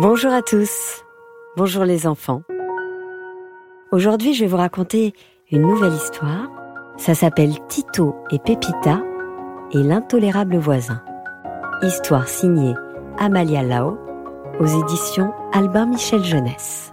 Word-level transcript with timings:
Bonjour 0.00 0.32
à 0.32 0.42
tous. 0.42 1.02
Bonjour 1.56 1.82
les 1.82 2.06
enfants. 2.06 2.42
Aujourd'hui, 3.90 4.32
je 4.32 4.44
vais 4.44 4.46
vous 4.46 4.56
raconter 4.56 5.12
une 5.50 5.62
nouvelle 5.62 5.92
histoire. 5.92 6.48
Ça 6.96 7.16
s'appelle 7.16 7.54
Tito 7.66 8.14
et 8.30 8.38
Pepita 8.38 9.02
et 9.72 9.82
l'intolérable 9.82 10.56
voisin. 10.56 11.02
Histoire 11.82 12.28
signée 12.28 12.76
Amalia 13.18 13.64
Lao 13.64 13.98
aux 14.60 14.66
éditions 14.66 15.32
Albin 15.52 15.86
Michel 15.86 16.22
Jeunesse. 16.22 16.92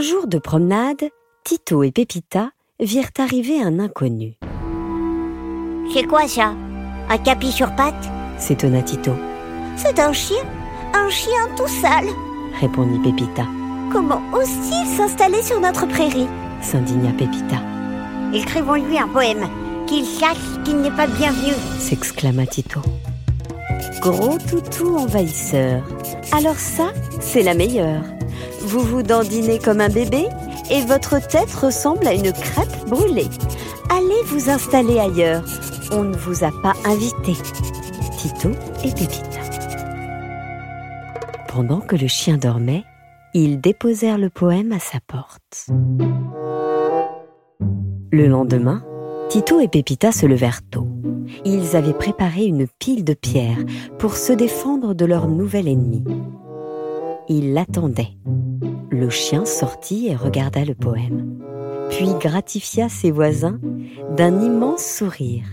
Un 0.00 0.02
jour 0.02 0.26
de 0.26 0.38
promenade, 0.38 1.10
Tito 1.44 1.82
et 1.82 1.90
Pepita 1.92 2.52
virent 2.80 3.10
arriver 3.18 3.60
un 3.62 3.78
inconnu. 3.78 4.32
C'est 5.92 6.04
quoi 6.04 6.26
ça? 6.26 6.54
Un 7.10 7.18
capi 7.18 7.52
sur 7.52 7.70
pattes? 7.76 8.08
S'étonna 8.38 8.80
Tito, 8.80 9.12
C'est 9.76 9.98
un 9.98 10.14
chien 10.14 10.42
Un 10.94 11.10
chien 11.10 11.46
tout 11.54 11.68
sale 11.68 12.06
répondit 12.62 12.98
Pepita. 13.10 13.44
Comment 13.92 14.22
ose-t-il 14.32 14.86
s'installer 14.96 15.42
sur 15.42 15.60
notre 15.60 15.86
prairie? 15.86 16.28
S'indigna 16.62 17.12
Pepita, 17.12 17.56
Écrivons-lui 18.32 18.96
un 18.98 19.08
poème, 19.08 19.46
qu'il 19.86 20.06
sache 20.06 20.38
qu'il 20.64 20.78
n'est 20.78 20.96
pas 20.96 21.08
bienvenu. 21.08 21.52
s'exclama 21.78 22.46
Tito. 22.46 22.80
Gros 24.00 24.38
toutou 24.38 24.96
envahisseur. 24.96 25.82
Alors 26.32 26.56
ça, 26.56 26.90
c'est 27.20 27.42
la 27.42 27.52
meilleure. 27.52 28.00
Vous 28.70 28.84
vous 28.84 29.02
dandinez 29.02 29.58
comme 29.58 29.80
un 29.80 29.88
bébé 29.88 30.28
et 30.70 30.82
votre 30.82 31.18
tête 31.26 31.52
ressemble 31.52 32.06
à 32.06 32.14
une 32.14 32.30
crêpe 32.30 32.86
brûlée. 32.86 33.26
Allez 33.90 34.22
vous 34.26 34.48
installer 34.48 35.00
ailleurs. 35.00 35.42
On 35.90 36.04
ne 36.04 36.16
vous 36.16 36.44
a 36.44 36.52
pas 36.62 36.74
invité. 36.84 37.32
Tito 38.16 38.50
et 38.84 38.92
Pépita. 38.92 39.40
Pendant 41.48 41.80
que 41.80 41.96
le 41.96 42.06
chien 42.06 42.36
dormait, 42.36 42.84
ils 43.34 43.60
déposèrent 43.60 44.18
le 44.18 44.30
poème 44.30 44.70
à 44.70 44.78
sa 44.78 45.00
porte. 45.04 45.66
Le 48.12 48.28
lendemain, 48.28 48.84
Tito 49.30 49.58
et 49.58 49.66
Pépita 49.66 50.12
se 50.12 50.26
levèrent 50.26 50.62
tôt. 50.70 50.86
Ils 51.44 51.74
avaient 51.74 51.92
préparé 51.92 52.44
une 52.44 52.68
pile 52.68 53.02
de 53.02 53.14
pierres 53.14 53.64
pour 53.98 54.16
se 54.16 54.32
défendre 54.32 54.94
de 54.94 55.06
leur 55.06 55.26
nouvel 55.26 55.66
ennemi. 55.66 56.04
Ils 57.32 57.54
l'attendaient. 57.54 58.16
Le 58.90 59.08
chien 59.08 59.44
sortit 59.44 60.08
et 60.08 60.16
regarda 60.16 60.64
le 60.64 60.74
poème, 60.74 61.38
puis 61.88 62.08
gratifia 62.18 62.88
ses 62.88 63.12
voisins 63.12 63.60
d'un 64.16 64.40
immense 64.40 64.84
sourire. 64.84 65.44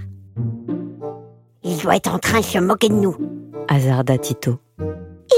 Il 1.64 1.78
doit 1.78 1.95
être 1.95 2.16
en 2.16 2.17
train 2.17 2.39
de 2.39 2.45
se 2.45 2.58
moquer 2.58 2.89
de 2.89 2.95
nous. 2.95 3.16
Hasarda 3.67 4.17
Tito, 4.17 4.58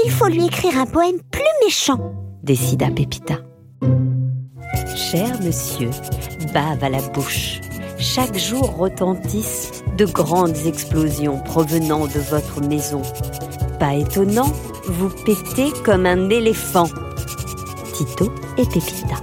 Il 0.06 0.10
faut 0.10 0.28
lui 0.28 0.46
écrire 0.46 0.78
un 0.78 0.86
poème 0.86 1.20
plus 1.30 1.42
méchant. 1.62 2.14
décida 2.42 2.86
Pépita. 2.90 3.40
Cher 4.96 5.42
monsieur, 5.42 5.90
bave 6.54 6.82
à 6.82 6.88
la 6.88 7.02
bouche. 7.10 7.60
Chaque 7.98 8.38
jour 8.38 8.78
retentissent 8.78 9.84
de 9.98 10.06
grandes 10.06 10.56
explosions 10.64 11.38
provenant 11.40 12.06
de 12.06 12.18
votre 12.30 12.62
maison. 12.66 13.02
Pas 13.78 13.94
étonnant, 13.94 14.50
vous 14.86 15.10
pétez 15.24 15.72
comme 15.84 16.06
un 16.06 16.28
éléphant. 16.30 16.88
Tito 17.94 18.32
et 18.56 18.64
Pépita. 18.64 19.16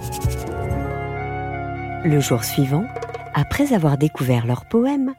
Le 2.03 2.19
jour 2.19 2.44
suivant, 2.44 2.86
après 3.33 3.73
avoir 3.73 3.97
découvert 3.97 4.45
leur 4.45 4.67
poème, 4.67 5.14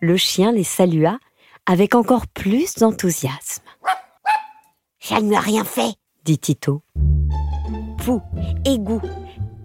le 0.00 0.16
chien 0.16 0.52
les 0.52 0.64
salua 0.64 1.18
avec 1.66 1.94
encore 1.94 2.26
plus 2.26 2.74
d'enthousiasme. 2.74 3.62
Ça 4.98 5.20
ne 5.20 5.28
lui 5.28 5.36
a 5.36 5.40
rien 5.40 5.64
fait. 5.64 5.94
dit 6.24 6.38
Tito. 6.38 6.82
Pou, 8.04 8.20
égout, 8.64 9.02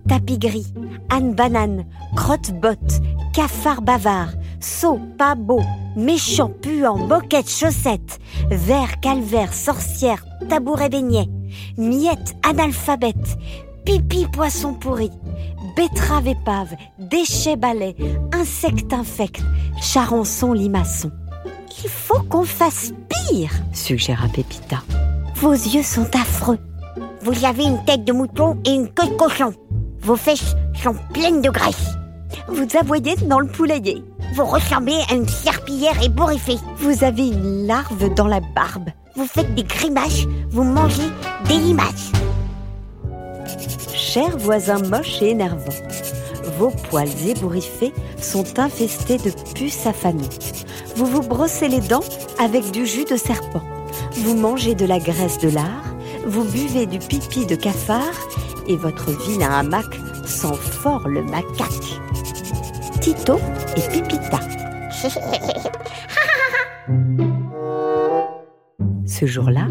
tapis 0.07 0.37
gris, 0.37 0.73
âne 1.09 1.33
banane, 1.33 1.85
crotte-botte, 2.15 3.01
cafard 3.33 3.81
bavard, 3.81 4.29
sot, 4.59 4.99
pas 5.17 5.35
beau, 5.35 5.61
méchant, 5.97 6.49
puant, 6.61 6.95
moquette, 6.95 7.49
chaussette, 7.49 8.19
vert, 8.49 8.99
calvaire, 9.01 9.53
sorcière, 9.53 10.23
tabouret 10.47 10.89
beignet, 10.89 11.27
miette, 11.77 12.35
analphabète, 12.47 13.37
pipi, 13.83 14.27
poisson 14.31 14.73
pourri, 14.73 15.09
betterave 15.75 16.27
épave, 16.27 16.75
déchet 16.99 17.55
balai, 17.55 17.95
insecte 18.31 18.93
infect, 18.93 19.41
charançon 19.81 20.53
limaçon. 20.53 21.11
Il 21.83 21.89
faut 21.89 22.21
qu'on 22.23 22.43
fasse 22.43 22.93
pire, 23.09 23.51
suggéra 23.73 24.27
Pépita. 24.27 24.83
Vos 25.35 25.53
yeux 25.53 25.83
sont 25.83 26.07
affreux. 26.15 26.59
Vous 27.21 27.45
avez 27.45 27.63
une 27.63 27.83
tête 27.85 28.05
de 28.05 28.13
mouton 28.13 28.57
et 28.65 28.71
une 28.71 28.89
queue 28.89 29.07
de 29.07 29.15
cochon. 29.15 29.53
Vos 29.99 30.15
fesses 30.15 30.55
sont 30.81 30.95
pleines 31.13 31.41
de 31.41 31.49
graisse. 31.49 31.95
Vous 32.47 32.65
aboyez 32.79 33.15
dans 33.27 33.39
le 33.39 33.47
poulailler. 33.47 34.03
Vous 34.33 34.45
ressemblez 34.45 34.99
à 35.09 35.15
une 35.15 35.27
serpillière 35.27 36.01
ébouriffée. 36.03 36.57
Vous 36.77 37.03
avez 37.03 37.27
une 37.27 37.65
larve 37.65 38.13
dans 38.13 38.27
la 38.27 38.39
barbe. 38.39 38.89
Vous 39.15 39.25
faites 39.25 39.53
des 39.55 39.63
grimaces. 39.63 40.25
Vous 40.49 40.63
mangez 40.63 41.09
des 41.47 41.57
limaces. 41.57 42.11
Chers 43.93 44.37
voisins 44.37 44.79
moches 44.79 45.21
et 45.21 45.29
énervants, 45.31 45.83
vos 46.57 46.69
poils 46.69 47.27
ébouriffés 47.27 47.93
sont 48.21 48.59
infestés 48.59 49.17
de 49.17 49.31
puces 49.53 49.85
affamées. 49.85 50.29
Vous 50.95 51.05
vous 51.05 51.21
brossez 51.21 51.67
les 51.67 51.81
dents 51.81 52.03
avec 52.39 52.71
du 52.71 52.85
jus 52.85 53.05
de 53.05 53.15
serpent. 53.15 53.61
Vous 54.13 54.35
mangez 54.35 54.75
de 54.75 54.85
la 54.85 54.99
graisse 54.99 55.39
de 55.39 55.49
lard. 55.49 55.83
Vous 56.25 56.43
buvez 56.43 56.85
du 56.85 56.99
pipi 56.99 57.45
de 57.45 57.55
cafard. 57.55 58.13
Et 58.67 58.75
votre 58.75 59.11
vilain 59.25 59.51
hamac 59.51 59.85
sent 60.25 60.55
fort 60.55 61.07
le 61.07 61.23
macaque. 61.23 61.99
Tito 63.07 63.39
et 63.77 63.87
Pipita. 63.89 64.39
Ce 69.05 69.25
jour-là, 69.25 69.67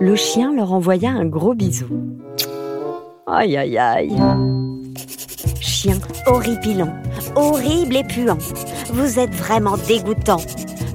le 0.00 0.16
chien 0.16 0.52
leur 0.52 0.72
envoya 0.72 1.10
un 1.10 1.24
gros 1.24 1.54
bisou. 1.54 1.86
Aïe 3.28 3.56
aïe 3.56 3.78
aïe. 3.78 4.16
Chien 5.60 5.98
horripilant, 6.26 6.92
horrible 7.36 7.94
et 7.94 8.02
puant. 8.02 8.38
Vous 8.92 9.20
êtes 9.20 9.34
vraiment 9.36 9.76
dégoûtant. 9.76 10.40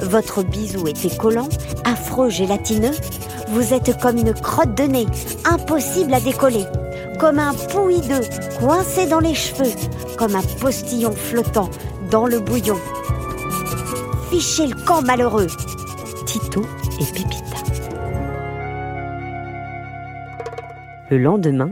Votre 0.01 0.43
bisou 0.43 0.85
était 0.85 1.15
collant, 1.15 1.47
affreux, 1.85 2.29
gélatineux. 2.29 2.97
Vous 3.51 3.73
êtes 3.73 3.97
comme 4.01 4.17
une 4.17 4.33
crotte 4.33 4.75
de 4.75 4.83
nez, 4.83 5.05
impossible 5.45 6.13
à 6.13 6.19
décoller. 6.19 6.65
Comme 7.19 7.39
un 7.39 7.53
pou 7.53 7.89
hideux, 7.89 8.27
coincé 8.59 9.07
dans 9.07 9.21
les 9.21 9.33
cheveux. 9.33 9.71
Comme 10.19 10.35
un 10.35 10.43
postillon 10.59 11.13
flottant 11.13 11.69
dans 12.11 12.27
le 12.27 12.41
bouillon. 12.41 12.75
Fichez 14.29 14.67
le 14.67 14.75
camp 14.85 15.01
malheureux. 15.01 15.47
Tito 16.25 16.61
et 16.99 17.05
Pépita. 17.05 17.55
Le 21.09 21.19
lendemain, 21.19 21.71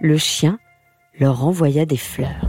le 0.00 0.16
chien 0.18 0.60
leur 1.18 1.44
envoya 1.44 1.84
des 1.84 1.96
fleurs. 1.96 2.46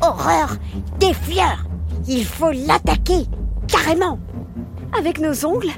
Horreur 0.00 0.56
Des 0.98 1.12
fleurs 1.12 1.66
Il 2.08 2.24
faut 2.24 2.50
l'attaquer 2.50 3.26
Carrément 3.66 4.18
Avec 4.98 5.20
nos 5.20 5.44
ongles 5.44 5.72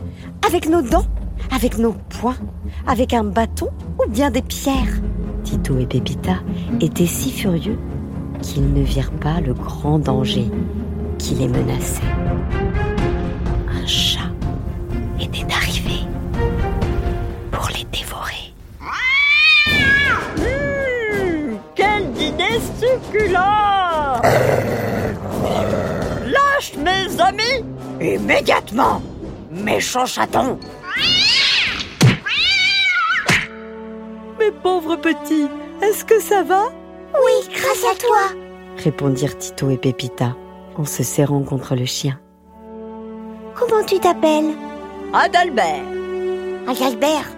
Avec 0.46 0.68
nos 0.68 0.82
dents 0.82 1.06
Avec 1.50 1.76
nos 1.76 1.94
poings 2.08 2.38
Avec 2.86 3.14
un 3.14 3.24
bâton 3.24 3.70
Ou 3.98 4.08
bien 4.08 4.30
des 4.30 4.42
pierres 4.42 5.00
Tito 5.42 5.76
et 5.76 5.86
Pépita 5.86 6.36
étaient 6.80 7.06
si 7.06 7.32
furieux 7.32 7.76
qu'ils 8.42 8.72
ne 8.72 8.82
virent 8.82 9.12
pas 9.12 9.40
le 9.40 9.54
grand 9.54 9.98
danger 9.98 10.50
qui 11.18 11.34
les 11.34 11.48
menaçait. 11.48 12.02
Un 13.72 13.86
chat 13.86 14.30
était 15.20 15.46
arrivé 15.52 16.00
pour 17.50 17.68
les 17.68 17.84
dévorer. 17.84 18.52
Quel 21.74 22.12
dîner 22.12 22.58
succulent 22.78 23.32
Lâche 26.26 26.74
mes 26.78 27.20
amis 27.20 27.64
Immédiatement 28.00 29.02
Méchant 29.50 30.06
chaton 30.06 30.58
Mes 34.38 34.50
pauvres 34.62 34.96
petits, 34.96 35.48
est-ce 35.82 36.04
que 36.04 36.20
ça 36.20 36.42
va? 36.42 36.64
Oui, 37.14 37.48
grâce 37.54 37.84
à 37.84 37.96
toi. 37.98 38.40
Répondirent 38.82 39.36
Tito 39.36 39.70
et 39.70 39.76
Pépita 39.76 40.36
en 40.76 40.84
se 40.84 41.02
serrant 41.02 41.42
contre 41.42 41.74
le 41.74 41.84
chien. 41.84 42.18
Comment 43.54 43.84
tu 43.84 43.98
t'appelles? 43.98 44.54
Adalbert. 45.12 45.84
Adalbert, 46.68 47.28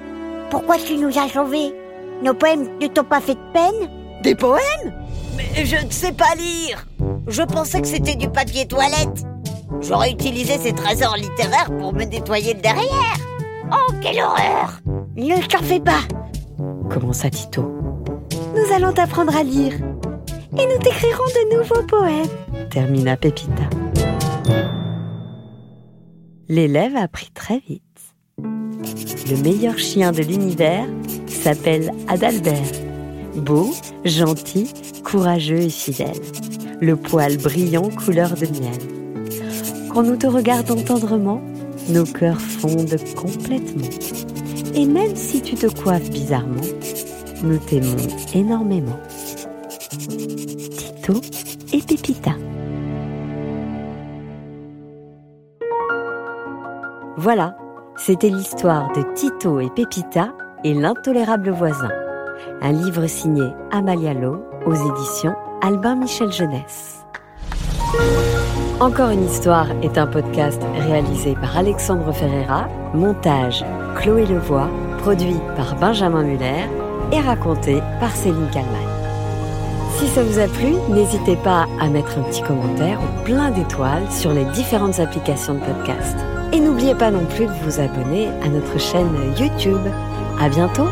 pourquoi 0.50 0.76
tu 0.78 0.96
nous 0.96 1.18
as 1.18 1.28
sauvés? 1.28 1.72
Nos 2.22 2.34
poèmes 2.34 2.68
ne 2.80 2.86
t'ont 2.86 3.04
pas 3.04 3.20
fait 3.20 3.34
de 3.34 3.52
peine? 3.52 3.88
Des 4.22 4.34
poèmes? 4.34 4.94
Mais 5.36 5.64
je 5.64 5.84
ne 5.84 5.90
sais 5.90 6.12
pas 6.12 6.34
lire. 6.36 6.86
Je 7.26 7.42
pensais 7.42 7.80
que 7.80 7.88
c'était 7.88 8.14
du 8.14 8.28
papier 8.28 8.66
toilette. 8.66 9.24
J'aurais 9.80 10.12
utilisé 10.12 10.58
ces 10.58 10.72
trésors 10.72 11.16
littéraires 11.16 11.70
pour 11.78 11.92
me 11.94 12.04
nettoyer 12.04 12.54
le 12.54 12.60
derrière. 12.60 13.16
Oh, 13.72 13.92
quelle 14.02 14.20
horreur! 14.20 14.80
Ne 15.16 15.44
t'en 15.46 15.62
fais 15.62 15.80
pas! 15.80 16.02
Commença 16.90 17.30
Tito. 17.30 17.72
Nous 18.62 18.72
allons 18.72 18.92
t'apprendre 18.92 19.36
à 19.36 19.42
lire 19.42 19.72
et 19.72 20.66
nous 20.66 20.78
t'écrirons 20.82 21.24
de 21.24 21.56
nouveaux 21.56 21.82
poèmes, 21.86 22.68
termina 22.70 23.16
Pépita. 23.16 23.68
L'élève 26.48 26.94
apprit 26.96 27.30
très 27.34 27.58
vite. 27.58 27.82
Le 28.38 29.42
meilleur 29.42 29.78
chien 29.78 30.12
de 30.12 30.22
l'univers 30.22 30.86
s'appelle 31.26 31.92
Adalbert. 32.08 32.72
Beau, 33.34 33.70
gentil, 34.04 34.72
courageux 35.02 35.60
et 35.62 35.70
fidèle. 35.70 36.20
Le 36.80 36.94
poil 36.96 37.38
brillant 37.38 37.88
couleur 37.90 38.34
de 38.34 38.46
miel. 38.46 39.32
Quand 39.92 40.02
nous 40.02 40.16
te 40.16 40.26
regardons 40.26 40.82
tendrement, 40.82 41.42
nos 41.88 42.04
cœurs 42.04 42.40
fondent 42.40 43.00
complètement. 43.16 43.88
Et 44.74 44.84
même 44.84 45.16
si 45.16 45.42
tu 45.42 45.54
te 45.54 45.66
coiffes 45.66 46.10
bizarrement, 46.10 46.62
nous 47.42 47.58
t'aimons 47.58 47.96
énormément. 48.34 48.98
Tito 49.88 51.14
et 51.72 51.80
Pépita. 51.80 52.32
Voilà, 57.16 57.56
c'était 57.96 58.28
l'histoire 58.28 58.92
de 58.92 59.02
Tito 59.14 59.60
et 59.60 59.70
Pépita 59.70 60.32
et 60.64 60.74
l'intolérable 60.74 61.50
voisin. 61.50 61.90
Un 62.60 62.72
livre 62.72 63.06
signé 63.06 63.44
Amalia 63.70 64.14
Lo 64.14 64.42
aux 64.66 64.74
éditions 64.74 65.34
Albin 65.62 65.96
Michel 65.96 66.32
Jeunesse. 66.32 67.04
Encore 68.80 69.10
une 69.10 69.24
histoire 69.24 69.70
est 69.82 69.98
un 69.98 70.06
podcast 70.06 70.60
réalisé 70.74 71.34
par 71.34 71.56
Alexandre 71.56 72.10
Ferreira, 72.12 72.68
montage 72.94 73.64
Chloé 73.96 74.26
Levoix, 74.26 74.68
produit 74.98 75.36
par 75.56 75.76
Benjamin 75.76 76.24
Muller 76.24 76.66
et 77.12 77.20
raconté 77.20 77.80
par 78.00 78.10
Céline 78.10 78.48
Kalman. 78.52 78.92
Si 79.98 80.08
ça 80.08 80.24
vous 80.24 80.38
a 80.38 80.48
plu, 80.48 80.74
n'hésitez 80.88 81.36
pas 81.36 81.66
à 81.80 81.88
mettre 81.88 82.18
un 82.18 82.22
petit 82.22 82.42
commentaire 82.42 82.98
ou 83.00 83.24
plein 83.24 83.50
d'étoiles 83.50 84.10
sur 84.10 84.32
les 84.32 84.44
différentes 84.46 84.98
applications 84.98 85.54
de 85.54 85.60
podcast. 85.60 86.16
Et 86.52 86.60
n'oubliez 86.60 86.94
pas 86.94 87.10
non 87.10 87.24
plus 87.26 87.46
de 87.46 87.52
vous 87.64 87.80
abonner 87.80 88.28
à 88.42 88.48
notre 88.48 88.80
chaîne 88.80 89.08
YouTube. 89.38 89.86
À 90.40 90.48
bientôt! 90.48 90.88